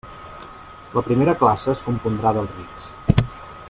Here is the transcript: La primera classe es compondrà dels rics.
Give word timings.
La 0.95 1.03
primera 1.09 1.35
classe 1.43 1.71
es 1.77 1.85
compondrà 1.91 2.35
dels 2.39 2.57
rics. 2.61 2.93